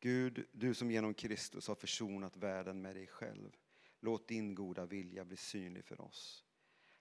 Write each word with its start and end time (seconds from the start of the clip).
Gud, 0.00 0.46
du 0.52 0.74
som 0.74 0.90
genom 0.90 1.14
Kristus 1.14 1.68
har 1.68 1.74
försonat 1.74 2.36
världen 2.36 2.82
med 2.82 2.96
dig 2.96 3.06
själv. 3.06 3.56
Låt 4.00 4.28
din 4.28 4.54
goda 4.54 4.86
vilja 4.86 5.24
bli 5.24 5.36
synlig 5.36 5.84
för 5.84 6.00
oss. 6.00 6.44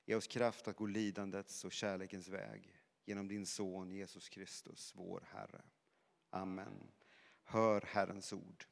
Ge 0.06 0.16
oss 0.16 0.28
kraft 0.28 0.68
att 0.68 0.76
gå 0.76 0.86
lidandets 0.86 1.66
och 1.66 1.72
kärlekens 1.72 2.28
väg 2.28 2.76
genom 3.06 3.28
din 3.28 3.46
son 3.46 3.92
Jesus 3.92 4.30
Kristus, 4.30 4.92
vår 4.96 5.28
Herre. 5.32 5.62
Amen. 6.30 6.92
Hör 7.44 7.82
Herrens 7.82 8.34
ord. 8.34 8.66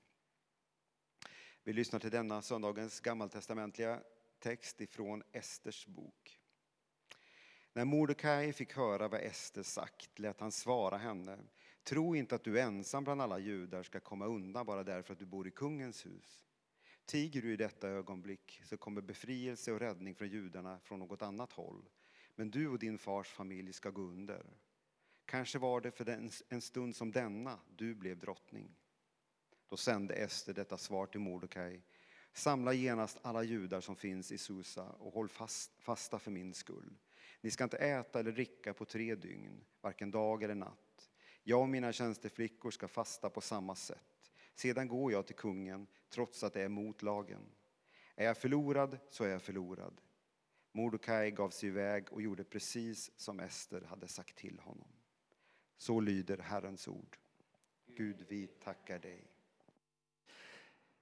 Vi 1.63 1.73
lyssnar 1.73 1.99
till 1.99 2.11
denna 2.11 2.41
söndagens 2.41 2.99
gammaltestamentliga 2.99 4.01
text 4.39 4.81
ifrån 4.81 5.23
Esters 5.31 5.87
bok. 5.87 6.39
När 7.73 7.85
Mordecai 7.85 8.53
fick 8.53 8.73
höra 8.73 9.07
vad 9.07 9.21
Ester 9.21 9.63
sagt 9.63 10.19
lät 10.19 10.39
han 10.39 10.51
svara 10.51 10.97
henne 10.97 11.37
Tro 11.87 12.15
inte 12.15 12.35
att 12.35 12.43
du 12.43 12.59
ensam 12.59 13.03
bland 13.03 13.21
alla 13.21 13.39
judar 13.39 13.83
ska 13.83 13.99
komma 13.99 14.25
undan 14.25 14.65
bara 14.65 14.83
därför 14.83 15.13
att 15.13 15.19
du 15.19 15.25
bor 15.25 15.47
i 15.47 15.51
kungens 15.51 16.05
hus. 16.05 16.45
Tiger 17.05 17.41
du 17.41 17.53
i 17.53 17.57
detta 17.57 17.89
ögonblick 17.89 18.61
så 18.65 18.77
kommer 18.77 19.01
befrielse 19.01 19.71
och 19.71 19.79
räddning 19.79 20.15
från 20.15 20.29
judarna 20.29 20.79
från 20.79 20.99
något 20.99 21.21
annat 21.21 21.53
håll. 21.53 21.89
Men 22.35 22.51
du 22.51 22.67
och 22.67 22.79
din 22.79 22.97
fars 22.97 23.27
familj 23.27 23.73
ska 23.73 23.89
gå 23.89 24.01
under. 24.01 24.45
Kanske 25.25 25.59
var 25.59 25.81
det 25.81 25.91
för 25.91 26.29
en 26.49 26.61
stund 26.61 26.95
som 26.95 27.11
denna 27.11 27.59
du 27.75 27.95
blev 27.95 28.19
drottning. 28.19 28.75
Då 29.69 29.77
sände 29.77 30.13
Ester 30.13 30.53
detta 30.53 30.77
svar 30.77 31.05
till 31.05 31.19
Mordecai. 31.19 31.81
Samla 32.33 32.73
genast 32.73 33.19
alla 33.21 33.43
judar 33.43 33.81
som 33.81 33.95
finns 33.95 34.31
i 34.31 34.37
Susa 34.37 34.89
och 34.89 35.13
håll 35.13 35.29
fast, 35.29 35.71
fasta 35.79 36.19
för 36.19 36.31
min 36.31 36.53
skull. 36.53 36.97
Ni 37.41 37.51
ska 37.51 37.63
inte 37.63 37.77
äta 37.77 38.19
eller 38.19 38.31
dricka 38.31 38.73
på 38.73 38.85
tre 38.85 39.15
dygn, 39.15 39.63
varken 39.81 40.11
dag 40.11 40.43
eller 40.43 40.55
natt. 40.55 40.86
Jag 41.49 41.61
och 41.61 41.69
mina 41.69 41.91
tjänsteflickor 41.91 42.71
ska 42.71 42.87
fasta 42.87 43.29
på 43.29 43.41
samma 43.41 43.75
sätt. 43.75 44.31
Sedan 44.55 44.87
går 44.87 45.11
jag 45.11 45.25
till 45.27 45.35
kungen, 45.35 45.87
trots 46.09 46.43
att 46.43 46.53
det 46.53 46.61
är 46.61 46.69
mot 46.69 47.01
lagen. 47.01 47.41
Är 48.15 48.25
jag 48.25 48.37
förlorad, 48.37 48.97
så 49.09 49.23
är 49.23 49.29
jag 49.29 49.41
förlorad. 49.41 50.01
Mordokaj 50.71 51.31
gav 51.31 51.49
sig 51.49 51.69
iväg 51.69 52.13
och 52.13 52.21
gjorde 52.21 52.43
precis 52.43 53.11
som 53.15 53.39
Ester 53.39 53.81
hade 53.81 54.07
sagt 54.07 54.37
till 54.37 54.59
honom. 54.59 54.87
Så 55.77 55.99
lyder 55.99 56.37
Herrens 56.37 56.87
ord. 56.87 57.17
Gud, 57.85 58.25
vi 58.27 58.47
tackar 58.47 58.99
dig. 58.99 59.27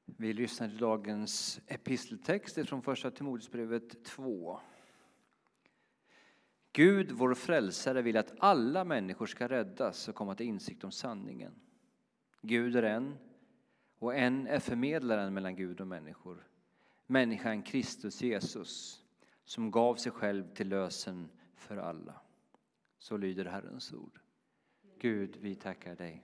Vi 0.06 0.34
lyssnar 0.34 0.68
till 0.68 0.78
dagens 0.78 1.60
episteltext 1.68 2.70
från 2.70 2.82
Första 2.82 3.12
Timoteusbrevet 3.12 4.06
2. 4.06 4.60
Gud, 6.76 7.12
vår 7.12 7.34
frälsare, 7.34 8.02
vill 8.02 8.18
att 8.18 8.34
alla 8.40 8.84
människor 8.84 9.26
ska 9.26 9.48
räddas 9.48 10.08
och 10.08 10.16
komma 10.16 10.36
till 10.36 10.46
insikt 10.46 10.84
om 10.84 10.92
sanningen. 10.92 11.54
Gud 12.42 12.76
är 12.76 12.84
en, 12.84 13.18
och 14.00 14.16
en 14.16 14.48
är 14.48 14.60
förmedlaren 14.60 15.34
mellan 15.34 15.56
Gud 15.56 15.82
och 15.82 15.88
människor, 15.88 16.48
människan 17.08 17.64
Kristus 17.64 18.22
Jesus, 18.22 19.04
som 19.46 19.72
gav 19.72 19.96
sig 19.96 20.12
själv 20.12 20.54
till 20.54 20.70
lösen 20.70 21.30
för 21.56 21.78
alla. 21.78 22.22
Så 22.98 23.18
lyder 23.18 23.46
Herrens 23.46 23.94
ord. 23.94 24.20
Gud, 25.00 25.38
vi 25.42 25.56
tackar 25.56 25.96
dig. 25.96 26.24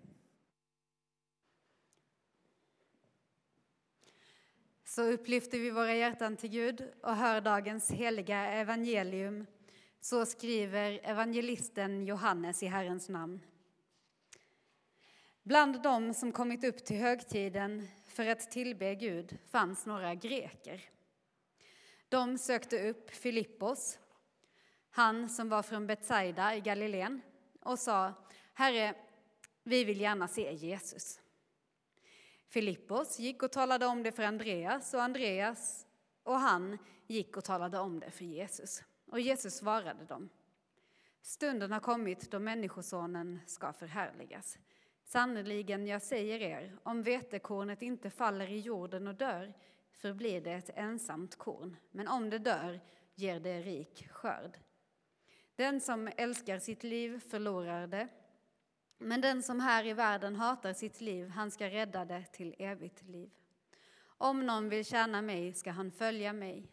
Så 4.83 5.03
upplyfter 5.03 5.59
vi 5.59 5.71
våra 5.71 5.95
hjärtan 5.95 6.37
till 6.37 6.49
Gud 6.49 6.91
och 7.01 7.15
hör 7.15 7.41
dagens 7.41 7.91
heliga 7.91 8.47
evangelium. 8.47 9.45
Så 10.03 10.25
skriver 10.25 10.99
evangelisten 11.03 12.05
Johannes 12.05 12.63
i 12.63 12.65
Herrens 12.65 13.09
namn. 13.09 13.39
Bland 15.43 15.83
dem 15.83 16.13
som 16.13 16.31
kommit 16.31 16.63
upp 16.63 16.85
till 16.85 16.97
högtiden 16.97 17.87
för 18.07 18.27
att 18.27 18.51
tillbe 18.51 18.95
Gud 18.95 19.37
fanns 19.49 19.85
några 19.85 20.15
greker. 20.15 20.81
De 22.09 22.37
sökte 22.37 22.89
upp 22.89 23.09
Filippos, 23.09 23.99
han 24.89 25.29
som 25.29 25.49
var 25.49 25.63
från 25.63 25.87
Betsaida 25.87 26.55
i 26.55 26.61
Galileen, 26.61 27.21
och 27.61 27.79
sa 27.79 28.13
Herre, 28.53 28.95
vi 29.63 29.83
vill 29.83 30.01
gärna 30.01 30.27
se 30.27 30.53
Jesus. 30.53 31.19
Filippos 32.47 33.19
gick 33.19 33.43
och 33.43 33.51
talade 33.51 33.85
om 33.85 34.03
det 34.03 34.11
för 34.11 34.23
Andreas 34.23 34.93
och 34.93 35.03
Andreas 35.03 35.87
och 36.23 36.39
han 36.39 36.77
gick 37.07 37.37
och 37.37 37.43
talade 37.43 37.79
om 37.79 37.99
det 37.99 38.11
för 38.11 38.25
Jesus. 38.25 38.83
Och 39.11 39.19
Jesus 39.19 39.55
svarade 39.55 40.05
dem. 40.05 40.29
Stunden 41.21 41.71
har 41.71 41.79
kommit 41.79 42.31
då 42.31 42.39
Människosonen 42.39 43.39
ska 43.45 43.73
förhärligas. 43.73 44.57
Sannerligen, 45.03 45.87
jag 45.87 46.01
säger 46.01 46.39
er, 46.39 46.77
om 46.83 47.03
vetekornet 47.03 47.81
inte 47.81 48.09
faller 48.09 48.47
i 48.47 48.59
jorden 48.59 49.07
och 49.07 49.15
dör 49.15 49.53
förblir 49.91 50.41
det 50.41 50.51
ett 50.51 50.69
ensamt 50.75 51.35
korn, 51.35 51.77
men 51.91 52.07
om 52.07 52.29
det 52.29 52.39
dör 52.39 52.79
ger 53.15 53.39
det 53.39 53.61
rik 53.61 54.07
skörd. 54.11 54.57
Den 55.55 55.81
som 55.81 56.09
älskar 56.17 56.59
sitt 56.59 56.83
liv 56.83 57.19
förlorar 57.19 57.87
det, 57.87 58.07
men 58.97 59.21
den 59.21 59.43
som 59.43 59.59
här 59.59 59.85
i 59.85 59.93
världen 59.93 60.35
hatar 60.35 60.73
sitt 60.73 61.01
liv, 61.01 61.29
han 61.29 61.51
ska 61.51 61.69
rädda 61.69 62.05
det 62.05 62.25
till 62.31 62.55
evigt 62.59 63.01
liv. 63.03 63.31
Om 64.03 64.45
någon 64.45 64.69
vill 64.69 64.85
tjäna 64.85 65.21
mig 65.21 65.53
ska 65.53 65.71
han 65.71 65.91
följa 65.91 66.33
mig, 66.33 66.71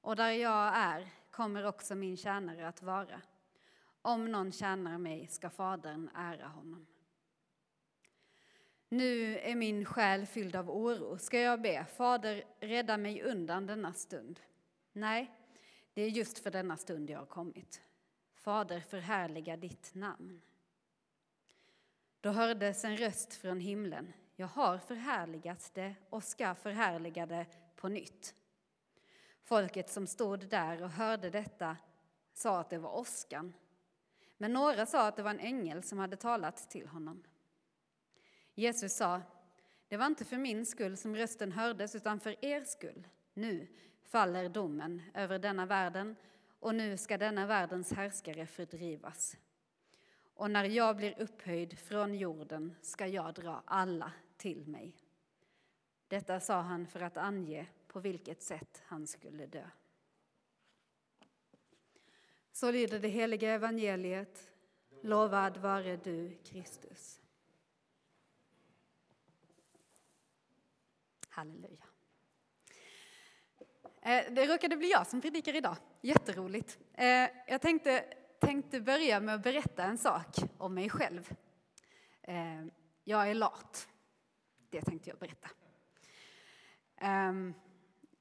och 0.00 0.16
där 0.16 0.30
jag 0.30 0.76
är 0.76 1.19
kommer 1.40 1.66
också 1.66 1.94
min 1.94 2.16
tjänare 2.16 2.68
att 2.68 2.82
vara. 2.82 3.20
Om 4.02 4.32
någon 4.32 4.52
tjänar 4.52 4.98
mig 4.98 5.26
ska 5.26 5.50
Fadern 5.50 6.10
ära 6.14 6.48
honom. 6.48 6.86
Nu 8.88 9.38
är 9.38 9.54
min 9.54 9.84
själ 9.84 10.26
fylld 10.26 10.56
av 10.56 10.70
oro. 10.70 11.18
Ska 11.18 11.40
jag 11.40 11.62
be, 11.62 11.86
Fader, 11.96 12.44
rädda 12.60 12.96
mig 12.96 13.22
undan 13.22 13.66
denna 13.66 13.92
stund? 13.92 14.40
Nej, 14.92 15.30
det 15.94 16.02
är 16.02 16.08
just 16.08 16.38
för 16.38 16.50
denna 16.50 16.76
stund 16.76 17.10
jag 17.10 17.18
har 17.18 17.26
kommit. 17.26 17.82
Fader, 18.34 18.80
förhärliga 18.80 19.56
ditt 19.56 19.94
namn. 19.94 20.40
Då 22.20 22.30
hördes 22.30 22.84
en 22.84 22.96
röst 22.96 23.34
från 23.34 23.60
himlen. 23.60 24.12
Jag 24.36 24.46
har 24.46 24.78
förhärligat 24.78 25.70
det 25.74 25.94
och 26.10 26.24
ska 26.24 26.54
förhärliga 26.54 27.26
det 27.26 27.46
på 27.76 27.88
nytt. 27.88 28.34
Folket 29.50 29.90
som 29.90 30.06
stod 30.06 30.48
där 30.48 30.82
och 30.82 30.90
hörde 30.90 31.30
detta 31.30 31.76
sa 32.32 32.60
att 32.60 32.70
det 32.70 32.78
var 32.78 32.98
åskan. 32.98 33.52
Men 34.36 34.52
några 34.52 34.86
sa 34.86 35.08
att 35.08 35.16
det 35.16 35.22
var 35.22 35.30
en 35.30 35.40
ängel 35.40 35.82
som 35.82 35.98
hade 35.98 36.16
talat 36.16 36.70
till 36.70 36.88
honom. 36.88 37.22
Jesus 38.54 38.96
sa, 38.96 39.22
det 39.88 39.96
var 39.96 40.06
inte 40.06 40.24
för 40.24 40.36
min 40.36 40.66
skull 40.66 40.96
som 40.96 41.16
rösten 41.16 41.52
hördes 41.52 41.94
utan 41.94 42.20
för 42.20 42.44
er 42.44 42.64
skull. 42.64 43.08
Nu 43.34 43.66
faller 44.02 44.48
domen 44.48 45.02
över 45.14 45.38
denna 45.38 45.66
världen 45.66 46.16
och 46.60 46.74
nu 46.74 46.96
ska 46.96 47.18
denna 47.18 47.46
världens 47.46 47.92
härskare 47.92 48.46
fördrivas. 48.46 49.36
Och 50.34 50.50
när 50.50 50.64
jag 50.64 50.96
blir 50.96 51.20
upphöjd 51.20 51.78
från 51.78 52.14
jorden 52.14 52.74
ska 52.82 53.06
jag 53.06 53.34
dra 53.34 53.62
alla 53.64 54.12
till 54.36 54.66
mig. 54.66 54.96
Detta 56.08 56.40
sa 56.40 56.60
han 56.60 56.86
för 56.86 57.00
att 57.00 57.16
ange 57.16 57.68
på 57.92 58.00
vilket 58.00 58.42
sätt 58.42 58.82
han 58.86 59.06
skulle 59.06 59.46
dö. 59.46 59.68
Så 62.52 62.70
lyder 62.70 62.98
det 62.98 63.08
heliga 63.08 63.50
evangeliet. 63.50 64.52
Lovad 65.02 65.56
vare 65.56 65.96
du, 65.96 66.38
Kristus. 66.44 67.20
Halleluja. 71.28 71.84
Eh, 74.02 74.32
det 74.32 74.46
råkade 74.46 74.76
bli 74.76 74.90
jag 74.90 75.06
som 75.06 75.20
predikar 75.20 75.56
idag. 75.56 75.76
Jätteroligt. 76.00 76.78
Eh, 76.92 77.28
jag 77.46 77.60
tänkte, 77.60 78.04
tänkte 78.40 78.80
börja 78.80 79.20
med 79.20 79.34
att 79.34 79.42
berätta 79.42 79.84
en 79.84 79.98
sak 79.98 80.36
om 80.58 80.74
mig 80.74 80.90
själv. 80.90 81.34
Eh, 82.22 82.64
jag 83.04 83.30
är 83.30 83.34
lat. 83.34 83.88
Det 84.70 84.82
tänkte 84.82 85.10
jag 85.10 85.18
berätta. 85.18 85.48
Ehm, 86.96 87.54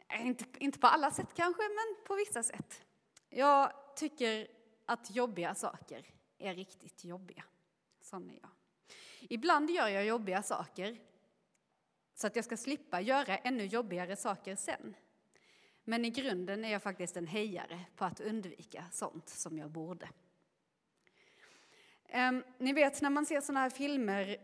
Eh, 0.10 0.28
inte, 0.28 0.46
inte 0.58 0.80
på 0.80 0.88
alla 0.88 1.12
sätt 1.12 1.34
kanske, 1.36 1.62
men 1.62 2.06
på 2.06 2.16
vissa 2.16 2.44
sätt. 2.44 2.86
Jag 3.30 3.72
tycker 3.96 4.48
att 4.86 5.16
jobbiga 5.16 5.56
saker 5.56 6.06
är 6.38 6.56
riktigt 6.56 7.04
jobbiga. 7.04 7.44
Sån 8.02 8.30
är 8.30 8.40
jag. 8.42 8.50
Ibland 9.30 9.70
gör 9.70 9.88
jag 9.88 10.06
jobbiga 10.06 10.44
saker 10.44 10.98
så 12.16 12.28
att 12.28 12.36
jag 12.36 12.46
ska 12.46 12.58
slippa 12.58 13.02
göra 13.02 13.38
ännu 13.38 13.66
jobbigare 13.66 14.16
saker 14.16 14.56
sen. 14.56 14.96
Men 15.84 16.06
i 16.06 16.10
grunden 16.10 16.66
är 16.66 16.72
jag 16.72 16.84
faktiskt 16.84 17.18
en 17.18 17.28
hejare 17.28 17.80
på 17.96 18.06
att 18.06 18.20
undvika 18.20 18.86
sånt 18.92 19.30
som 19.30 19.58
jag 19.58 19.70
borde. 19.72 20.10
Ehm, 22.06 22.44
ni 22.58 22.74
vet 22.74 23.02
när 23.02 23.10
man 23.10 23.26
ser 23.26 23.42
såna 23.42 23.60
här 23.60 23.70
filmer 23.70 24.38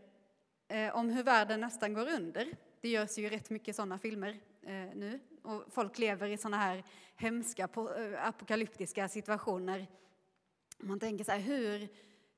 eh, 0.68 0.96
om 0.96 1.10
hur 1.10 1.22
världen 1.22 1.60
nästan 1.60 1.94
går 1.94 2.08
under. 2.08 2.56
Det 2.80 2.88
görs 2.88 3.18
ju 3.18 3.28
rätt 3.28 3.50
mycket 3.50 3.76
såna 3.76 3.98
filmer 3.98 4.40
Eh, 4.66 4.94
nu 4.94 5.20
och 5.42 5.64
folk 5.68 5.98
lever 5.98 6.28
i 6.28 6.36
såna 6.36 6.56
här 6.56 6.84
hemska 7.16 7.68
eh, 7.76 8.26
apokalyptiska 8.26 9.08
situationer. 9.08 9.86
Man 10.78 11.00
tänker 11.00 11.24
så 11.24 11.32
här, 11.32 11.38
hur 11.38 11.88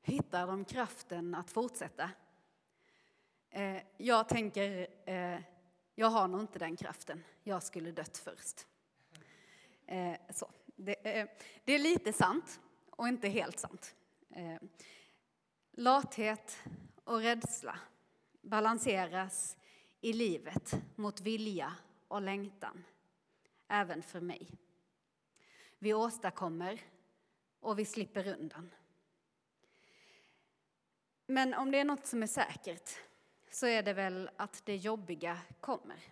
hittar 0.02 0.46
de 0.46 0.64
kraften 0.64 1.34
att 1.34 1.50
fortsätta? 1.50 2.10
Eh, 3.50 3.82
jag 3.96 4.28
tänker, 4.28 4.86
eh, 5.06 5.40
jag 5.94 6.06
har 6.06 6.28
nog 6.28 6.40
inte 6.40 6.58
den 6.58 6.76
kraften. 6.76 7.25
Jag 7.42 7.62
skulle 7.62 7.92
dött 7.92 8.19
först. 8.19 8.66
Eh, 9.86 10.16
så. 10.30 10.50
Det, 10.76 11.19
eh, 11.19 11.28
det, 11.64 11.72
är 11.72 11.78
lite 11.78 12.12
sant 12.12 12.60
och 12.90 13.08
inte 13.08 13.28
helt 13.28 13.58
sant. 13.58 13.94
Eh, 14.30 14.62
lathet 15.72 16.58
och 17.04 17.20
rädsla 17.20 17.78
balanseras 18.42 19.56
i 20.00 20.12
livet 20.12 20.80
mot 20.96 21.20
vilja 21.20 21.72
och 22.08 22.22
längtan, 22.22 22.84
även 23.69 24.02
för 24.02 24.20
mig. 24.20 24.50
Vi 25.78 25.94
åstadkommer 25.94 26.81
och 27.60 27.78
vi 27.78 27.84
slipper 27.84 28.28
undan. 28.28 28.75
Men 31.26 31.55
om 31.55 31.70
det 31.70 31.78
är 31.78 31.84
något 31.84 32.06
som 32.06 32.22
är 32.22 32.26
säkert 32.26 32.90
så 33.50 33.66
är 33.66 33.82
det 33.82 33.93
väl 33.93 34.31
att 34.37 34.62
det 34.66 34.76
jobbiga 34.76 35.38
kommer. 35.60 36.05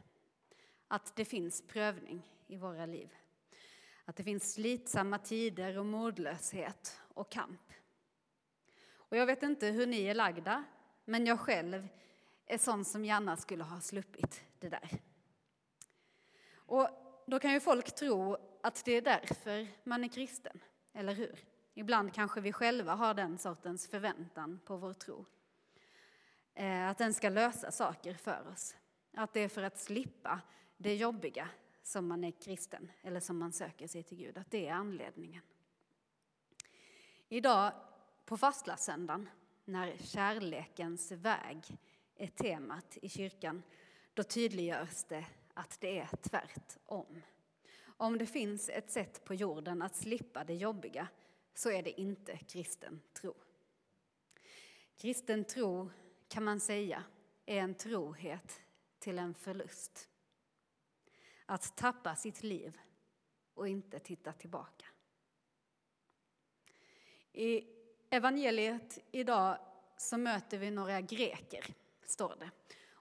Att 0.88 1.16
det 1.16 1.24
finns 1.24 1.62
prövning 1.66 2.22
i 2.46 2.56
våra 2.56 2.86
liv. 2.86 3.16
Att 4.04 4.16
det 4.16 4.24
finns 4.24 4.52
slitsamma 4.52 5.18
tider 5.18 5.78
och 5.78 5.86
modlöshet 5.86 7.00
och 7.14 7.30
kamp. 7.30 7.72
Och 8.88 9.16
jag 9.16 9.26
vet 9.26 9.42
inte 9.42 9.66
hur 9.66 9.86
ni 9.86 10.04
är 10.04 10.14
lagda, 10.14 10.64
men 11.04 11.26
jag 11.26 11.40
själv 11.40 11.88
är 12.46 12.58
sån 12.58 12.84
som 12.84 13.04
gärna 13.04 13.36
skulle 13.36 13.64
ha 13.64 13.80
sluppit 13.80 14.42
det 14.58 14.68
där. 14.68 15.00
Och 16.66 16.88
då 17.26 17.38
kan 17.38 17.52
ju 17.52 17.60
folk 17.60 17.94
tro 17.94 18.36
att 18.62 18.84
det 18.84 18.92
är 18.92 19.02
därför 19.02 19.66
man 19.84 20.04
är 20.04 20.08
kristen, 20.08 20.60
eller 20.92 21.14
hur? 21.14 21.44
Ibland 21.74 22.14
kanske 22.14 22.40
vi 22.40 22.52
själva 22.52 22.94
har 22.94 23.14
den 23.14 23.38
sortens 23.38 23.88
förväntan 23.88 24.60
på 24.64 24.76
vår 24.76 24.92
tro. 24.92 25.26
Eh, 26.54 26.88
att 26.88 26.98
den 26.98 27.14
ska 27.14 27.28
lösa 27.28 27.70
saker 27.70 28.14
för 28.14 28.48
oss. 28.52 28.76
Att 29.12 29.32
det 29.32 29.40
är 29.40 29.48
för 29.48 29.62
att 29.62 29.78
slippa 29.78 30.40
det 30.76 30.94
jobbiga 30.94 31.48
som 31.82 32.06
man 32.08 32.24
är 32.24 32.30
kristen, 32.30 32.92
eller 33.02 33.20
som 33.20 33.38
man 33.38 33.52
söker 33.52 33.86
sig 33.86 34.02
till 34.02 34.18
Gud. 34.18 34.38
Att 34.38 34.50
det 34.50 34.68
är 34.68 34.72
anledningen. 34.72 35.42
Idag 37.28 37.72
på 38.24 38.36
fastlagssöndagen, 38.36 39.28
när 39.64 39.96
kärlekens 39.98 41.12
väg 41.12 41.78
är 42.16 42.26
temat 42.26 42.98
i 43.02 43.08
kyrkan, 43.08 43.62
då 44.14 44.22
tydliggörs 44.22 45.04
det 45.04 45.26
att 45.56 45.80
det 45.80 45.98
är 45.98 46.08
tvärtom. 46.22 47.22
Om 47.82 48.18
det 48.18 48.26
finns 48.26 48.68
ett 48.68 48.90
sätt 48.90 49.24
på 49.24 49.34
jorden 49.34 49.82
att 49.82 49.96
slippa 49.96 50.44
det 50.44 50.54
jobbiga 50.54 51.08
så 51.54 51.70
är 51.70 51.82
det 51.82 52.00
inte 52.00 52.36
kristen 52.36 53.00
tro. 53.12 53.34
Kristen 54.96 55.44
tro, 55.44 55.90
kan 56.28 56.44
man 56.44 56.60
säga, 56.60 57.04
är 57.46 57.60
en 57.60 57.74
trohet 57.74 58.60
till 58.98 59.18
en 59.18 59.34
förlust. 59.34 60.08
Att 61.46 61.76
tappa 61.76 62.16
sitt 62.16 62.42
liv 62.42 62.78
och 63.54 63.68
inte 63.68 63.98
titta 63.98 64.32
tillbaka. 64.32 64.86
I 67.32 67.64
evangeliet 68.10 68.98
idag 69.10 69.58
så 69.96 70.18
möter 70.18 70.58
vi 70.58 70.70
några 70.70 71.00
greker, 71.00 71.66
står 72.04 72.36
det. 72.36 72.50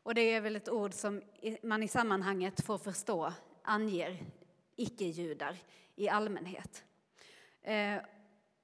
Och 0.05 0.15
det 0.15 0.21
är 0.21 0.41
väl 0.41 0.55
ett 0.55 0.69
ord 0.69 0.93
som 0.93 1.21
man 1.63 1.83
i 1.83 1.87
sammanhanget 1.87 2.65
får 2.65 2.77
förstå 2.77 3.33
anger 3.61 4.25
icke-judar 4.75 5.57
i 5.95 6.09
allmänhet. 6.09 6.83
Eh, 7.61 7.97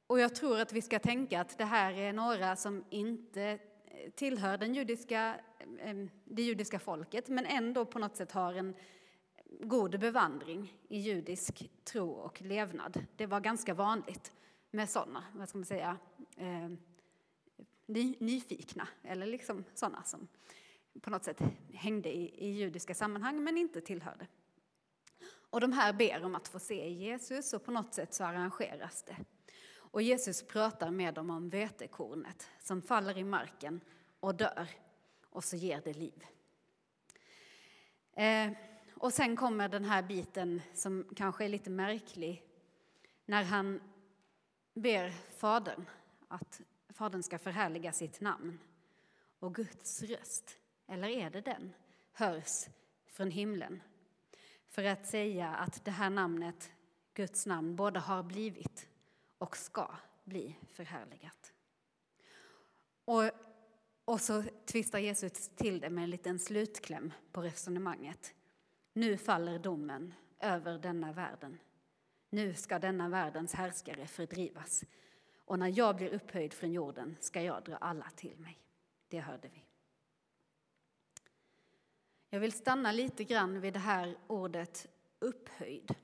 och 0.08 0.20
jag 0.20 0.36
tror 0.36 0.60
att 0.60 0.74
vi 0.74 0.82
ska 0.82 1.00
tänka 1.00 1.42
att 1.42 1.58
det 1.58 1.66
här 1.66 1.94
är 1.94 2.14
några 2.14 2.56
som 2.56 2.86
inte 2.90 3.44
eh, 3.86 4.12
tillhör 4.12 4.58
den 4.58 4.74
judiska, 4.74 5.40
eh, 5.80 5.96
det 6.24 6.42
judiska 6.42 6.80
folket 6.80 7.30
men 7.30 7.46
ändå 7.46 7.86
på 7.86 8.00
något 8.00 8.16
sätt 8.16 8.32
har 8.32 8.54
en 8.54 8.76
god 9.60 10.00
bevandring 10.00 10.78
i 10.88 11.00
judisk 11.00 11.72
tro 11.84 12.10
och 12.10 12.42
levnad. 12.42 13.06
Det 13.16 13.26
var 13.26 13.40
ganska 13.40 13.74
vanligt 13.74 14.32
med 14.72 14.90
sådana, 14.90 15.24
vad 15.34 15.50
ska 15.50 15.58
man 15.58 15.66
säga, 15.66 15.98
nyfikna 18.20 18.88
eller 19.04 19.26
liksom 19.26 19.64
sådana 19.74 20.04
som 20.04 20.28
på 21.02 21.10
något 21.10 21.24
sätt 21.24 21.42
hängde 21.74 22.10
i, 22.10 22.46
i 22.46 22.52
judiska 22.52 22.94
sammanhang 22.94 23.44
men 23.44 23.58
inte 23.58 23.82
tillhörde. 23.82 24.28
Och 25.50 25.62
de 25.62 25.72
här 25.72 25.94
ber 25.94 26.24
om 26.24 26.36
att 26.36 26.48
få 26.48 26.60
se 26.60 26.90
Jesus 26.90 27.54
och 27.54 27.66
på 27.66 27.72
något 27.72 27.94
sätt 27.94 28.14
så 28.14 28.24
arrangeras 28.24 29.04
det. 29.04 29.18
Och 29.74 30.02
Jesus 30.02 30.48
pratar 30.48 30.92
med 30.92 31.14
dem 31.14 31.30
om 31.30 31.50
vetekornet 31.50 32.50
som 32.60 32.82
faller 32.82 33.18
i 33.18 33.24
marken 33.24 33.82
och 34.20 34.36
dör 34.36 34.68
och 35.30 35.44
så 35.44 35.56
ger 35.56 35.82
det 35.84 35.94
liv. 35.94 36.26
Eh, 38.14 38.52
och 38.94 39.14
sen 39.14 39.36
kommer 39.36 39.70
den 39.70 39.86
här 39.86 40.04
biten 40.04 40.62
som 40.74 41.06
kanske 41.16 41.46
är 41.46 41.50
lite 41.50 41.70
märklig 41.70 42.44
när 43.26 43.44
han 43.44 43.82
ber 44.74 45.10
Fadern 45.38 45.86
att 46.28 46.62
Fadern 46.90 47.24
ska 47.24 47.40
förhärliga 47.40 47.92
sitt 47.92 48.22
namn. 48.22 48.60
Och 49.40 49.56
Guds 49.56 50.04
röst, 50.04 50.58
eller 50.92 51.08
är 51.08 51.30
det 51.30 51.42
den, 51.42 51.74
hörs 52.12 52.66
från 53.06 53.32
himlen 53.32 53.82
för 54.68 54.84
att 54.84 55.06
säga 55.06 55.50
att 55.50 55.86
det 55.86 55.92
här 55.92 56.10
namnet, 56.10 56.72
Guds 57.14 57.46
namn, 57.46 57.76
både 57.76 58.00
har 58.00 58.24
blivit 58.24 58.90
och 59.38 59.58
ska 59.58 59.96
bli 60.24 60.56
förhärligat. 60.68 61.54
Och, 63.06 63.24
och 64.06 64.22
så 64.22 64.44
tvistar 64.66 65.00
Jesus 65.00 65.50
till 65.56 65.80
det 65.80 65.90
med 65.90 66.04
en 66.04 66.10
liten 66.10 66.40
slutkläm 66.40 67.14
på 67.32 67.42
resonemanget. 67.42 68.36
Nu 68.94 69.18
faller 69.18 69.60
domen 69.60 70.14
över 70.40 70.80
denna 70.80 71.12
världen. 71.12 71.60
Nu 72.30 72.54
ska 72.54 72.80
denna 72.80 73.10
världens 73.10 73.54
härskare 73.54 74.08
fördrivas. 74.08 74.84
Och 75.36 75.60
när 75.60 75.78
jag 75.78 75.96
blir 75.96 76.14
upphöjd 76.14 76.54
från 76.54 76.72
jorden 76.72 77.18
ska 77.20 77.42
jag 77.42 77.64
dra 77.64 77.76
alla 77.76 78.10
till 78.16 78.38
mig. 78.38 78.60
Det 79.08 79.20
hörde 79.20 79.48
vi. 79.48 79.71
Jag 82.33 82.39
vill 82.39 82.51
stanna 82.51 82.92
lite 82.92 83.24
grann 83.24 83.62
vid 83.62 83.74
det 83.74 83.80
här 83.80 84.18
ordet 84.28 84.88
upphöjd. 85.19 85.95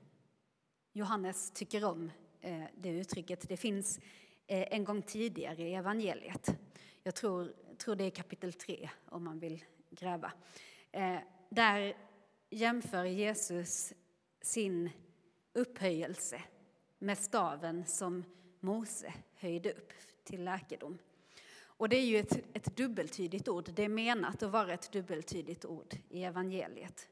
Johannes 0.92 1.50
tycker 1.50 1.84
om 1.84 2.10
eh, 2.40 2.62
det 2.76 2.88
uttrycket. 2.88 3.48
Det 3.48 3.56
finns 3.56 3.98
eh, 4.46 4.74
en 4.74 4.84
gång 4.84 5.02
tidigare 5.02 5.62
i 5.62 5.74
evangeliet. 5.74 6.58
Jag 7.02 7.14
tror, 7.14 7.52
tror 7.78 7.94
det 7.94 8.04
är 8.04 8.10
kapitel 8.10 8.52
3 8.52 8.90
om 9.08 9.24
man 9.24 9.38
vill 9.38 9.64
gräva. 9.90 10.32
Eh, 10.92 11.18
där 11.48 11.96
jämför 12.50 13.04
Jesus 13.04 13.92
sin 14.42 14.90
upphöjelse 15.52 16.42
med 16.98 17.18
staven 17.18 17.86
som 17.86 18.24
Mose 18.60 19.14
höjde 19.34 19.72
upp 19.72 19.92
till 20.24 20.44
läkedom. 20.44 20.98
Och 21.78 21.88
det 21.88 21.96
är 21.96 22.04
ju 22.04 22.18
ett, 22.18 22.56
ett 22.56 22.76
dubbeltydigt 22.76 23.48
ord. 23.48 23.70
Det 23.74 23.84
är 23.84 23.88
menat 23.88 24.42
att 24.42 24.50
vara 24.50 24.74
ett 24.74 24.92
dubbeltydigt 24.92 25.64
ord 25.64 25.94
i 26.08 26.24
evangeliet. 26.24 27.08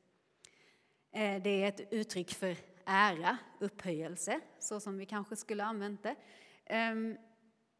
Eh, 1.12 1.42
det 1.42 1.50
är 1.50 1.68
ett 1.68 1.92
uttryck 1.92 2.34
för 2.34 2.56
ära, 2.84 3.38
upphöjelse, 3.60 4.40
så 4.58 4.80
som 4.80 4.98
vi 4.98 5.06
kanske 5.06 5.36
skulle 5.36 5.64
använt 5.64 6.02
det. 6.02 6.16
Ehm, 6.64 7.16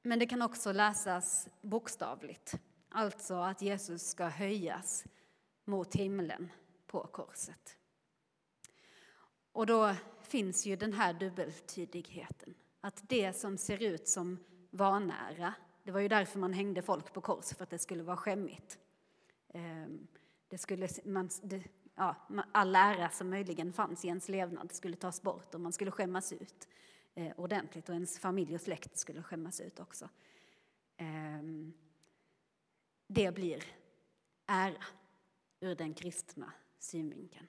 men 0.03 0.19
det 0.19 0.27
kan 0.27 0.43
också 0.43 0.73
läsas 0.73 1.49
bokstavligt, 1.61 2.55
alltså 2.89 3.35
att 3.35 3.63
Jesus 3.63 4.03
ska 4.03 4.25
höjas 4.25 5.05
mot 5.65 5.95
himlen 5.95 6.51
på 6.87 7.07
korset. 7.07 7.77
Och 9.53 9.67
då 9.67 9.95
finns 10.23 10.67
ju 10.67 10.77
den 10.77 10.93
här 10.93 11.13
dubbeltydigheten, 11.13 12.55
att 12.81 13.09
det 13.09 13.33
som 13.33 13.59
ser 13.59 13.83
ut 13.83 14.09
som 14.09 14.39
vanära 14.71 15.55
det 15.87 15.93
var 15.93 16.01
ju 16.01 16.09
därför 16.09 16.39
man 16.39 16.53
hängde 16.53 16.83
folk 16.83 17.13
på 17.13 17.21
kors, 17.21 17.55
för 17.55 17.63
att 17.63 17.71
det 17.71 17.79
skulle 17.79 18.03
vara 18.03 18.17
skämmigt. 18.17 18.79
Ehm, 19.49 20.07
det 20.49 20.59
skulle, 20.59 20.89
man, 21.05 21.31
det, 21.43 21.63
ja, 21.95 22.17
all 22.53 22.77
ära 22.77 23.09
som 23.09 23.31
möjligen 23.31 23.73
fanns 23.73 24.05
i 24.05 24.09
ens 24.09 24.29
levnad 24.29 24.73
skulle 24.73 24.97
tas 24.97 25.23
bort 25.23 25.55
och 25.55 25.61
man 25.61 25.73
skulle 25.73 25.91
skämmas 25.91 26.33
ut 26.33 26.69
eh, 27.15 27.33
ordentligt 27.37 27.89
och 27.89 27.95
ens 27.95 28.19
familj 28.19 28.55
och 28.55 28.61
släkt 28.61 28.99
skulle 28.99 29.23
skämmas 29.23 29.61
ut 29.61 29.81
också. 29.81 30.09
Ehm, 30.97 31.73
det 33.07 33.35
blir 33.35 33.65
ära 34.47 34.85
ur 35.61 35.75
den 35.75 35.95
kristna 35.95 36.53
synvinkeln. 36.79 37.47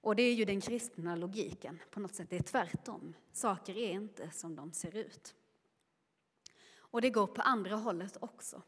Och 0.00 0.16
det 0.16 0.22
är 0.22 0.34
ju 0.34 0.44
den 0.44 0.60
kristna 0.60 1.16
logiken 1.16 1.80
på 1.90 2.00
något 2.00 2.14
sätt. 2.14 2.30
Det 2.30 2.36
är 2.36 2.42
tvärtom. 2.42 3.14
Saker 3.32 3.76
är 3.76 3.90
inte 3.90 4.30
som 4.30 4.56
de 4.56 4.72
ser 4.72 4.96
ut. 4.96 5.34
Och 6.94 7.00
det 7.00 7.10
går 7.10 7.26
på 7.26 7.42
andra 7.42 7.76
hållet 7.76 8.16
också. 8.20 8.62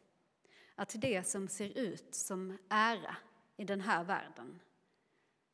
Att 0.75 0.95
det 1.01 1.27
som 1.27 1.49
ser 1.49 1.79
ut 1.79 2.15
som 2.15 2.59
ära 2.69 3.17
i 3.57 3.65
den 3.65 3.81
här 3.81 4.05
världen, 4.05 4.61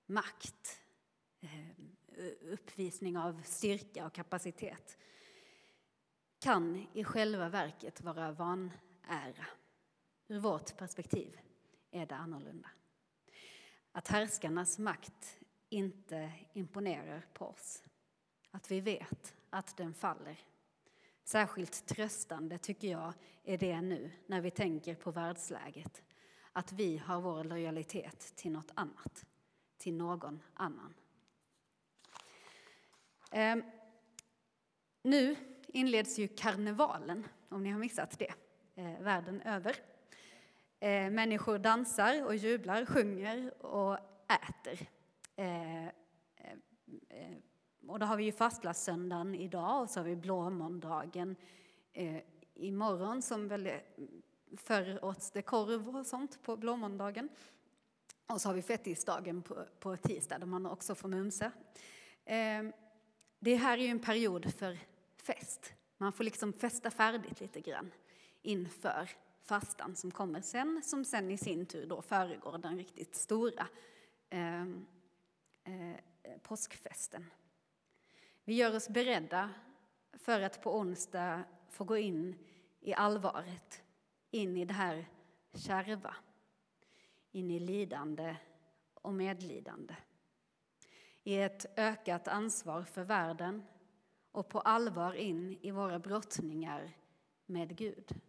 makt, 0.07 0.81
eh, 1.41 1.67
uppvisning 2.41 3.19
av 3.19 3.43
styrka 3.45 4.07
och 4.07 4.13
kapacitet, 4.13 4.99
kan 6.39 6.87
i 6.93 7.05
själva 7.05 7.49
verket 7.49 8.01
vara 8.01 8.33
vanära 8.33 9.47
ur 10.29 10.39
vårt 10.39 10.77
perspektiv. 10.77 11.41
är 11.91 12.07
det 12.07 12.17
annorlunda. 12.17 12.71
Att 13.93 14.09
härskarnas 14.09 14.79
makt 14.79 15.39
inte 15.69 16.33
imponerar 16.53 17.27
på 17.33 17.47
oss. 17.47 17.85
Att 18.51 18.71
vi 18.71 18.81
vet 18.81 19.35
att 19.51 19.77
den 19.77 19.95
faller. 19.95 20.52
Särskilt 21.25 21.87
tröstande 21.87 22.59
tycker 22.59 22.89
jag 22.89 23.15
är 23.45 23.59
det 23.59 23.81
nu 23.81 24.11
när 24.27 24.41
vi 24.41 24.51
tänker 24.51 24.95
på 24.95 25.11
världsläget. 25.11 26.03
Att 26.53 26.73
vi 26.73 26.99
har 26.99 27.21
vår 27.21 27.45
lojalitet 27.45 28.37
till 28.37 28.53
något 28.53 28.71
annat, 28.75 29.27
till 29.79 29.95
någon 29.95 30.43
annan. 30.55 30.95
Eh, 33.31 33.57
nu 35.03 35.37
inleds 35.67 36.19
ju 36.19 36.29
karnevalen, 36.29 37.27
om 37.49 37.63
ni 37.63 37.71
har 37.71 37.79
missat 37.79 38.19
det, 38.19 38.35
eh, 38.75 39.01
världen 39.01 39.43
över. 39.43 39.77
Eh, 40.81 41.11
människor 41.11 41.59
dansar 41.59 42.25
och 42.25 42.37
jublar, 42.37 42.87
sjunger 42.87 43.65
och 43.65 43.99
äter. 44.29 44.89
Eh, 45.37 45.87
eh, 45.87 45.93
eh, 47.09 47.37
och 47.87 47.99
då 47.99 48.07
har 48.07 48.17
vi 48.17 48.25
ju 48.25 48.33
fastlagssöndagen 48.33 49.35
idag 49.35 49.83
och 49.83 49.91
så 49.91 50.01
har 50.01 50.05
vi 50.05 50.17
blåmåndagen 50.17 51.37
eh, 51.93 52.23
imorgon 52.55 53.23
som 53.23 53.49
väl 53.49 53.71
förr 54.57 55.05
åts 55.05 55.31
det 55.31 55.43
korv 55.43 55.97
och 55.97 56.07
sånt 56.07 56.43
på 56.43 56.57
blåmåndagen. 56.57 57.29
Och 58.27 58.41
så 58.41 58.49
har 58.49 58.55
vi 58.55 58.63
fettisdagen 58.63 59.43
på, 59.43 59.65
på 59.81 59.97
tisdag 59.97 60.39
där 60.39 60.47
man 60.47 60.67
också 60.67 60.95
får 60.95 61.09
mumsa. 61.09 61.53
Eh, 62.25 62.63
det 63.39 63.57
här 63.57 63.79
är 63.79 63.83
ju 63.83 63.89
en 63.89 63.99
period 63.99 64.55
för 64.55 64.79
fest. 65.17 65.75
Man 65.99 66.13
får 66.13 66.25
liksom 66.25 66.53
festa 66.53 66.91
färdigt 66.91 67.41
lite 67.41 67.61
grann 67.61 67.91
inför 68.43 69.11
fastan 69.43 69.97
som 69.97 70.11
kommer 70.11 70.41
sen, 70.41 70.83
som 70.85 71.05
sen 71.05 71.31
i 71.31 71.39
sin 71.39 71.67
tur 71.67 71.87
då 71.87 72.03
föregår 72.03 72.59
den 72.59 72.77
riktigt 72.77 73.17
stora 73.17 73.67
eh, 74.31 74.63
eh, 74.63 75.97
påskfesten. 76.43 77.27
Vi 78.45 78.55
gör 78.55 78.77
oss 78.77 78.89
beredda 78.89 79.51
för 80.13 80.41
att 80.41 80.63
på 80.63 80.79
onsdag 80.79 81.45
få 81.69 81.85
gå 81.85 81.97
in 81.97 82.35
i 82.81 82.95
allvaret, 82.95 83.83
in 84.31 84.57
i 84.57 84.65
det 84.65 84.75
här 84.75 85.09
kärva, 85.55 86.17
in 87.33 87.51
i 87.51 87.61
lidande 87.61 88.37
och 88.95 89.15
medlidande. 89.15 89.97
I 91.23 91.39
ett 91.39 91.79
ökat 91.79 92.29
ansvar 92.29 92.83
för 92.83 93.05
världen 93.05 93.63
och 94.33 94.49
på 94.49 94.61
allvar 94.61 95.15
in 95.15 95.59
i 95.61 95.71
våra 95.71 95.99
brottningar 95.99 96.97
med 97.47 97.77
Gud. 97.77 98.21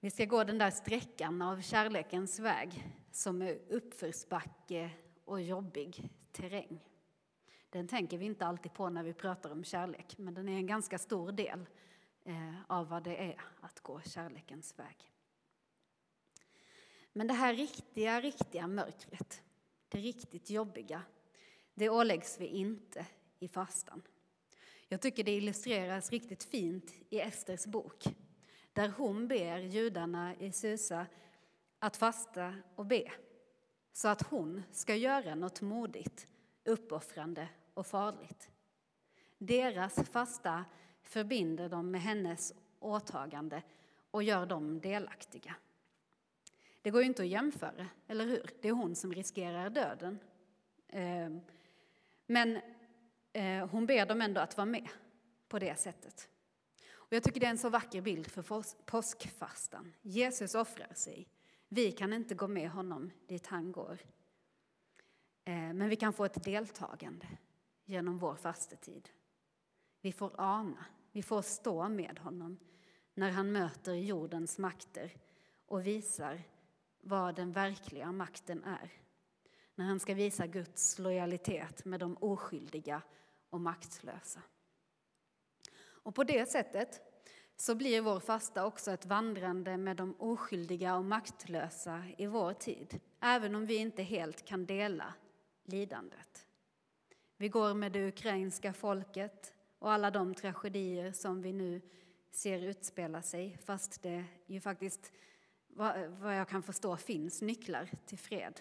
Vi 0.00 0.10
ska 0.10 0.24
gå 0.24 0.44
den 0.44 0.58
där 0.58 0.70
sträckan 0.70 1.42
av 1.42 1.60
kärlekens 1.60 2.38
väg 2.38 2.84
som 3.10 3.42
är 3.42 3.58
uppförsbacke 3.68 4.90
och 5.24 5.42
jobbig 5.42 6.10
terräng. 6.32 6.89
Den 7.70 7.88
tänker 7.88 8.18
vi 8.18 8.24
inte 8.24 8.46
alltid 8.46 8.72
på 8.72 8.88
när 8.88 9.02
vi 9.02 9.12
pratar 9.12 9.50
om 9.50 9.64
kärlek, 9.64 10.18
men 10.18 10.34
den 10.34 10.48
är 10.48 10.56
en 10.56 10.66
ganska 10.66 10.98
stor 10.98 11.32
del 11.32 11.66
eh, 12.24 12.54
av 12.66 12.88
vad 12.88 13.02
det 13.02 13.16
är 13.16 13.40
att 13.60 13.80
gå 13.80 14.00
kärlekens 14.00 14.78
väg. 14.78 15.10
Men 17.12 17.26
det 17.26 17.34
här 17.34 17.54
riktiga, 17.54 18.20
riktiga 18.20 18.66
mörkret, 18.66 19.42
det 19.88 19.98
riktigt 19.98 20.50
jobbiga, 20.50 21.02
det 21.74 21.88
åläggs 21.88 22.40
vi 22.40 22.46
inte 22.46 23.06
i 23.38 23.48
fastan. 23.48 24.02
Jag 24.88 25.00
tycker 25.00 25.24
det 25.24 25.36
illustreras 25.36 26.10
riktigt 26.10 26.44
fint 26.44 26.94
i 27.08 27.20
Esters 27.20 27.66
bok, 27.66 28.04
där 28.72 28.88
hon 28.88 29.28
ber 29.28 29.58
judarna 29.58 30.36
i 30.36 30.52
Susa 30.52 31.06
att 31.78 31.96
fasta 31.96 32.54
och 32.74 32.86
be, 32.86 33.12
så 33.92 34.08
att 34.08 34.22
hon 34.22 34.62
ska 34.72 34.94
göra 34.94 35.34
något 35.34 35.60
modigt, 35.60 36.26
uppoffrande 36.64 37.48
och 37.80 37.86
farligt. 37.86 38.50
Deras 39.38 39.94
fasta 40.10 40.64
förbinder 41.02 41.68
dem 41.68 41.90
med 41.90 42.00
hennes 42.00 42.54
åtagande 42.78 43.62
och 44.10 44.22
gör 44.22 44.46
dem 44.46 44.80
delaktiga. 44.80 45.54
Det 46.82 46.90
går 46.90 47.00
ju 47.00 47.06
inte 47.06 47.22
att 47.22 47.28
jämföra, 47.28 47.88
eller 48.06 48.26
hur? 48.26 48.50
Det 48.60 48.68
är 48.68 48.72
hon 48.72 48.94
som 48.94 49.12
riskerar 49.12 49.70
döden. 49.70 50.18
Ehm, 50.88 51.40
men 52.26 52.60
eh, 53.32 53.66
hon 53.66 53.86
ber 53.86 54.06
dem 54.06 54.20
ändå 54.20 54.40
att 54.40 54.56
vara 54.56 54.66
med 54.66 54.88
på 55.48 55.58
det 55.58 55.78
sättet. 55.78 56.28
Och 56.92 57.12
jag 57.12 57.22
tycker 57.22 57.40
det 57.40 57.46
är 57.46 57.50
en 57.50 57.58
så 57.58 57.68
vacker 57.68 58.00
bild 58.00 58.30
för 58.30 58.64
påskfastan. 58.84 59.92
Jesus 60.02 60.54
offrar 60.54 60.94
sig. 60.94 61.28
Vi 61.68 61.92
kan 61.92 62.12
inte 62.12 62.34
gå 62.34 62.48
med 62.48 62.70
honom 62.70 63.10
dit 63.26 63.46
han 63.46 63.72
går. 63.72 63.98
Ehm, 65.44 65.78
men 65.78 65.88
vi 65.88 65.96
kan 65.96 66.12
få 66.12 66.24
ett 66.24 66.44
deltagande 66.44 67.26
genom 67.90 68.18
vår 68.18 68.34
fastetid. 68.34 69.08
Vi 70.00 70.12
får 70.12 70.34
ana, 70.38 70.86
vi 71.12 71.22
får 71.22 71.42
stå 71.42 71.88
med 71.88 72.18
honom 72.18 72.58
när 73.14 73.30
han 73.30 73.52
möter 73.52 73.94
jordens 73.94 74.58
makter 74.58 75.16
och 75.66 75.86
visar 75.86 76.42
vad 77.00 77.34
den 77.34 77.52
verkliga 77.52 78.12
makten 78.12 78.64
är. 78.64 78.92
När 79.74 79.84
han 79.84 80.00
ska 80.00 80.14
visa 80.14 80.46
Guds 80.46 80.98
lojalitet 80.98 81.84
med 81.84 82.00
de 82.00 82.16
oskyldiga 82.16 83.02
och 83.50 83.60
maktlösa. 83.60 84.42
Och 85.82 86.14
på 86.14 86.24
det 86.24 86.48
sättet 86.48 87.00
så 87.56 87.74
blir 87.74 88.00
vår 88.00 88.20
fasta 88.20 88.66
också 88.66 88.90
ett 88.90 89.06
vandrande 89.06 89.76
med 89.76 89.96
de 89.96 90.14
oskyldiga 90.18 90.96
och 90.96 91.04
maktlösa 91.04 92.04
i 92.18 92.26
vår 92.26 92.52
tid, 92.52 93.00
även 93.20 93.54
om 93.54 93.66
vi 93.66 93.76
inte 93.76 94.02
helt 94.02 94.44
kan 94.44 94.66
dela 94.66 95.14
lidandet. 95.64 96.46
Vi 97.40 97.48
går 97.48 97.74
med 97.74 97.92
det 97.92 98.08
ukrainska 98.08 98.72
folket 98.72 99.54
och 99.78 99.92
alla 99.92 100.10
de 100.10 100.34
tragedier 100.34 101.12
som 101.12 101.42
vi 101.42 101.52
nu 101.52 101.80
ser 102.30 102.62
utspela 102.62 103.22
sig, 103.22 103.58
fast 103.64 104.02
det 104.02 104.24
ju 104.46 104.60
faktiskt, 104.60 105.12
vad 106.18 106.36
jag 106.36 106.48
kan 106.48 106.62
förstå, 106.62 106.96
finns 106.96 107.42
nycklar 107.42 107.90
till 108.06 108.18
fred. 108.18 108.60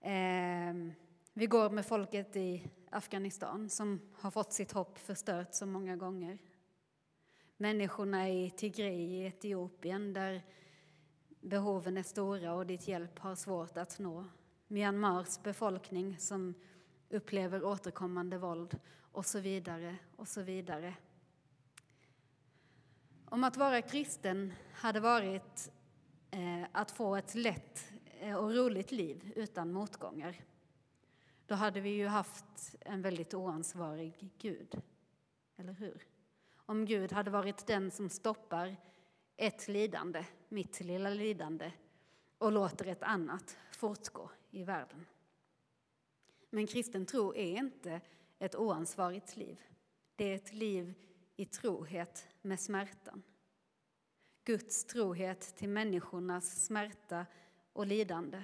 Ehm, 0.00 0.92
vi 1.32 1.46
går 1.46 1.70
med 1.70 1.86
folket 1.86 2.36
i 2.36 2.70
Afghanistan 2.90 3.68
som 3.68 4.00
har 4.14 4.30
fått 4.30 4.52
sitt 4.52 4.72
hopp 4.72 4.98
förstört 4.98 5.54
så 5.54 5.66
många 5.66 5.96
gånger. 5.96 6.38
Människorna 7.56 8.30
i 8.30 8.50
Tigray 8.50 9.00
i 9.00 9.26
Etiopien 9.26 10.12
där 10.12 10.42
behoven 11.40 11.96
är 11.96 12.02
stora 12.02 12.54
och 12.54 12.66
dit 12.66 12.88
hjälp 12.88 13.18
har 13.18 13.34
svårt 13.34 13.76
att 13.76 13.98
nå. 13.98 14.24
Myanmars 14.66 15.42
befolkning 15.42 16.18
som 16.18 16.54
upplever 17.10 17.64
återkommande 17.64 18.38
våld 18.38 18.78
och 19.12 19.26
så 19.26 19.40
vidare 19.40 19.96
och 20.16 20.28
så 20.28 20.42
vidare. 20.42 20.94
Om 23.24 23.44
att 23.44 23.56
vara 23.56 23.82
kristen 23.82 24.52
hade 24.72 25.00
varit 25.00 25.70
eh, 26.30 26.64
att 26.72 26.90
få 26.90 27.16
ett 27.16 27.34
lätt 27.34 27.92
eh, 28.20 28.34
och 28.34 28.54
roligt 28.54 28.92
liv 28.92 29.32
utan 29.36 29.72
motgångar 29.72 30.36
då 31.48 31.54
hade 31.54 31.80
vi 31.80 31.90
ju 31.90 32.06
haft 32.06 32.76
en 32.80 33.02
väldigt 33.02 33.34
oansvarig 33.34 34.30
Gud. 34.38 34.82
Eller 35.56 35.72
hur? 35.72 36.06
Om 36.56 36.84
Gud 36.84 37.12
hade 37.12 37.30
varit 37.30 37.66
den 37.66 37.90
som 37.90 38.08
stoppar 38.08 38.76
ett 39.36 39.68
lidande, 39.68 40.24
mitt 40.48 40.80
lilla 40.80 41.10
lidande 41.10 41.72
och 42.38 42.52
låter 42.52 42.86
ett 42.86 43.02
annat 43.02 43.56
fortgå 43.70 44.30
i 44.50 44.64
världen. 44.64 45.06
Men 46.50 46.66
kristen 46.66 47.06
tro 47.06 47.34
är 47.34 47.56
inte 47.56 48.00
ett 48.38 48.56
oansvarigt 48.56 49.36
liv. 49.36 49.62
Det 50.16 50.24
är 50.24 50.34
ett 50.34 50.52
liv 50.52 50.94
i 51.36 51.44
trohet 51.44 52.28
med 52.42 52.60
smärtan. 52.60 53.22
Guds 54.44 54.84
trohet 54.84 55.40
till 55.56 55.68
människornas 55.68 56.64
smärta 56.64 57.26
och 57.72 57.86
lidande 57.86 58.42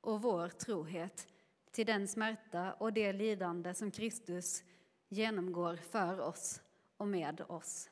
och 0.00 0.22
vår 0.22 0.48
trohet 0.48 1.26
till 1.70 1.86
den 1.86 2.08
smärta 2.08 2.72
och 2.72 2.92
det 2.92 3.12
lidande 3.12 3.74
som 3.74 3.90
Kristus 3.90 4.64
genomgår 5.08 5.76
för 5.76 6.20
oss 6.20 6.62
och 6.96 7.08
med 7.08 7.40
oss. 7.48 7.90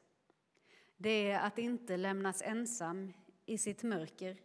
Det 0.97 1.31
är 1.31 1.41
att 1.41 1.59
inte 1.59 1.97
lämnas 1.97 2.43
ensam 2.43 3.13
i 3.47 3.59
sitt 3.59 3.83
mörker 3.83 4.37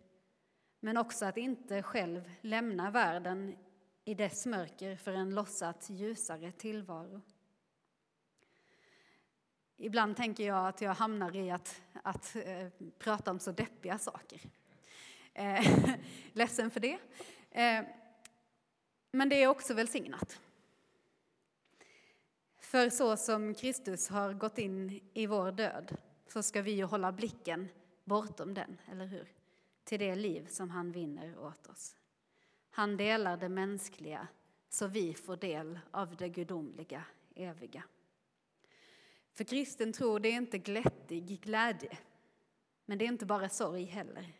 men 0.79 0.97
också 0.97 1.25
att 1.25 1.37
inte 1.37 1.83
själv 1.83 2.31
lämna 2.41 2.91
världen 2.91 3.55
i 4.05 4.13
dess 4.13 4.45
mörker 4.45 4.95
för 4.95 5.11
en 5.11 5.35
låtsat 5.35 5.89
ljusare 5.89 6.51
tillvaro. 6.51 7.21
Ibland 9.77 10.17
tänker 10.17 10.47
jag 10.47 10.67
att 10.67 10.81
jag 10.81 10.93
hamnar 10.93 11.35
i 11.35 11.51
att, 11.51 11.81
att 12.03 12.35
eh, 12.35 12.67
prata 12.99 13.31
om 13.31 13.39
så 13.39 13.51
deppiga 13.51 13.97
saker. 13.97 14.41
Eh, 15.33 15.67
ledsen 16.33 16.71
för 16.71 16.79
det. 16.79 16.97
Eh, 17.51 17.85
men 19.11 19.29
det 19.29 19.43
är 19.43 19.47
också 19.47 19.73
välsignat. 19.73 20.39
För 22.59 22.89
så 22.89 23.17
som 23.17 23.53
Kristus 23.53 24.09
har 24.09 24.33
gått 24.33 24.57
in 24.57 25.09
i 25.13 25.27
vår 25.27 25.51
död 25.51 25.97
så 26.27 26.43
ska 26.43 26.61
vi 26.61 26.71
ju 26.71 26.83
hålla 26.83 27.11
blicken 27.11 27.67
bortom 28.03 28.53
den, 28.53 28.81
eller 28.91 29.05
hur? 29.05 29.27
till 29.83 29.99
det 29.99 30.15
liv 30.15 30.47
som 30.49 30.69
han 30.69 30.91
vinner 30.91 31.39
åt 31.39 31.67
oss. 31.67 31.95
Han 32.73 32.97
delar 32.97 33.37
det 33.37 33.49
mänskliga 33.49 34.27
så 34.69 34.87
vi 34.87 35.13
får 35.13 35.37
del 35.37 35.79
av 35.91 36.15
det 36.15 36.29
gudomliga, 36.29 37.03
eviga. 37.35 37.83
För 39.33 39.43
kristen 39.43 39.93
tro 39.93 40.19
det 40.19 40.29
är 40.29 40.33
inte 40.33 40.57
glättig 40.57 41.41
glädje, 41.41 41.97
men 42.85 42.97
det 42.97 43.05
är 43.05 43.07
inte 43.07 43.25
bara 43.25 43.49
sorg 43.49 43.83
heller. 43.83 44.33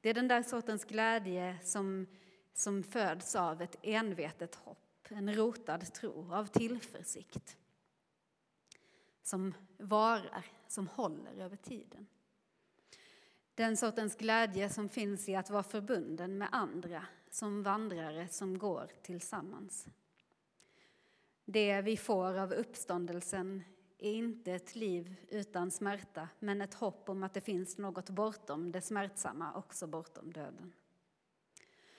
Det 0.00 0.08
är 0.08 0.14
den 0.14 0.28
där 0.28 0.42
sortens 0.42 0.84
glädje 0.84 1.58
som, 1.62 2.06
som 2.54 2.82
föds 2.82 3.36
av 3.36 3.62
ett 3.62 3.76
envetet 3.82 4.54
hopp, 4.54 5.08
en 5.08 5.34
rotad 5.34 5.92
tro, 5.92 6.32
av 6.32 6.46
tillförsikt 6.46 7.56
som 9.22 9.54
varar, 9.78 10.44
som 10.68 10.88
håller 10.88 11.34
över 11.40 11.56
tiden. 11.56 12.06
Den 13.54 13.76
sortens 13.76 14.16
glädje 14.16 14.70
som 14.70 14.88
finns 14.88 15.28
i 15.28 15.34
att 15.34 15.50
vara 15.50 15.62
förbunden 15.62 16.38
med 16.38 16.48
andra 16.52 17.06
som 17.36 17.62
vandrare 17.62 18.28
som 18.28 18.58
går 18.58 18.90
tillsammans. 19.02 19.86
Det 21.44 21.82
vi 21.82 21.96
får 21.96 22.38
av 22.38 22.52
uppståndelsen 22.52 23.62
är 23.98 24.12
inte 24.12 24.52
ett 24.52 24.74
liv 24.74 25.14
utan 25.28 25.70
smärta 25.70 26.28
men 26.38 26.60
ett 26.60 26.74
hopp 26.74 27.08
om 27.08 27.22
att 27.22 27.34
det 27.34 27.40
finns 27.40 27.78
något 27.78 28.10
bortom 28.10 28.72
det 28.72 28.80
smärtsamma, 28.80 29.54
också 29.54 29.86
bortom 29.86 30.32
döden. 30.32 30.72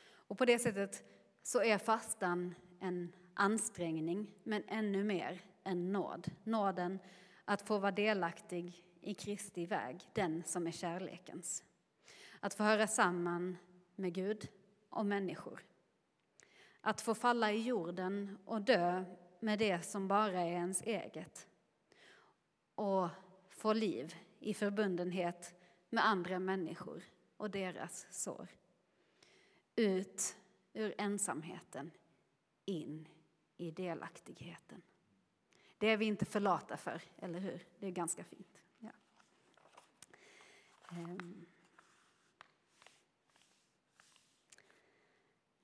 Och 0.10 0.38
på 0.38 0.46
det 0.46 0.60
sättet 0.60 1.04
så 1.44 1.64
är 1.64 1.78
fastan 1.78 2.56
en 2.80 3.16
ansträngning, 3.34 4.32
men 4.44 4.64
ännu 4.68 5.04
mer 5.04 5.42
en 5.64 5.92
nåd. 5.92 6.32
Nåden 6.44 7.00
att 7.46 7.62
få 7.62 7.78
vara 7.78 7.92
delaktig 7.92 8.86
i 9.02 9.14
Kristi 9.14 9.66
väg, 9.66 10.10
den 10.14 10.44
som 10.44 10.68
är 10.68 10.72
kärlekens. 10.72 11.64
Att 12.40 12.54
få 12.54 12.64
höra 12.64 12.88
samman 12.88 13.58
med 13.96 14.14
Gud 14.14 14.50
och 14.98 15.06
människor. 15.06 15.64
Att 16.82 17.02
få 17.02 17.16
falla 17.16 17.52
i 17.52 17.62
jorden 17.62 18.38
och 18.46 18.62
dö 18.62 19.06
med 19.40 19.60
det 19.60 19.82
som 19.82 20.08
bara 20.08 20.42
är 20.42 20.52
ens 20.52 20.82
eget. 20.82 21.48
Och 22.76 23.10
få 23.50 23.74
liv 23.74 24.16
i 24.40 24.54
förbundenhet 24.54 25.56
med 25.90 26.06
andra 26.06 26.40
människor 26.40 27.04
och 27.38 27.52
deras 27.52 28.08
sår. 28.10 28.48
Ut 29.76 30.38
ur 30.74 30.96
ensamheten, 30.98 31.92
in 32.66 33.08
i 33.58 33.72
delaktigheten. 33.72 34.82
Det 35.78 35.88
är 35.88 35.98
vi 35.98 36.06
inte 36.06 36.26
förlata 36.26 36.78
för, 36.78 37.02
eller 37.18 37.40
hur? 37.40 37.66
Det 37.80 37.88
är 37.88 37.92
ganska 37.92 38.24
fint. 38.24 38.62
Ja. 38.80 38.92
Um. 40.92 41.46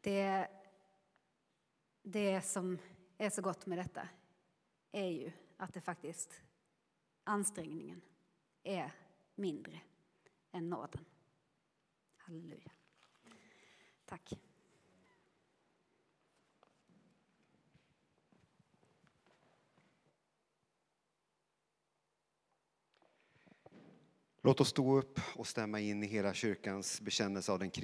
Det, 0.04 0.48
det 2.02 2.42
som 2.42 2.80
är 3.18 3.30
så 3.30 3.42
gott 3.42 3.66
med 3.66 3.78
detta 3.78 4.10
är 4.92 5.08
ju 5.08 5.32
att 5.58 5.74
det 5.74 5.82
faktiskt, 5.82 6.42
ansträngningen 7.24 8.02
är 8.64 8.92
mindre 9.36 9.82
än 10.52 10.70
nåden. 10.70 11.06
Halleluja. 12.18 12.72
Tack. 14.06 14.34
Låt 24.42 24.62
oss 24.62 24.70
stå 24.70 24.98
upp 24.98 25.20
och 25.36 25.48
stämma 25.48 25.80
in 25.80 26.04
i 26.04 26.08
hela 26.08 26.34
kyrkans 26.34 27.02
bekännelse 27.02 27.52
av 27.52 27.60
den 27.60 27.72
kristna 27.72 27.84